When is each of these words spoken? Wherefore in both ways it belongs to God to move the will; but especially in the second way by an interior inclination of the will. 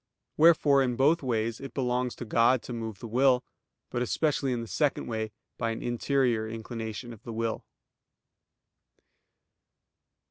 Wherefore 0.35 0.81
in 0.81 0.95
both 0.95 1.21
ways 1.21 1.59
it 1.61 1.75
belongs 1.75 2.15
to 2.15 2.25
God 2.25 2.63
to 2.63 2.73
move 2.73 2.97
the 2.97 3.07
will; 3.07 3.43
but 3.91 4.01
especially 4.01 4.51
in 4.51 4.61
the 4.63 4.67
second 4.67 5.05
way 5.05 5.31
by 5.59 5.69
an 5.69 5.83
interior 5.83 6.49
inclination 6.49 7.13
of 7.13 7.21
the 7.21 7.31
will. 7.31 7.63